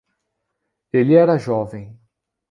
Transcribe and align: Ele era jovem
Ele 0.91 1.13
era 1.15 1.37
jovem 1.37 1.95